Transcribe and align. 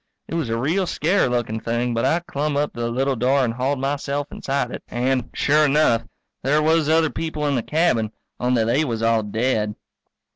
It 0.27 0.33
was 0.33 0.49
a 0.49 0.57
real 0.57 0.87
scarey 0.87 1.27
lookin' 1.27 1.59
thing 1.59 1.93
but 1.93 2.05
I 2.05 2.21
clumb 2.21 2.57
up 2.57 2.73
to 2.73 2.79
the 2.79 2.89
little 2.89 3.15
door 3.15 3.45
and 3.45 3.53
hauled 3.53 3.77
myself 3.79 4.31
inside 4.31 4.71
it. 4.71 4.81
And, 4.87 5.29
sure 5.35 5.63
enough, 5.63 6.05
there 6.41 6.59
was 6.63 6.89
other 6.89 7.11
people 7.11 7.45
in 7.45 7.53
the 7.53 7.61
cabin, 7.61 8.11
only 8.39 8.63
they 8.63 8.83
was 8.83 9.03
all 9.03 9.21
dead. 9.21 9.75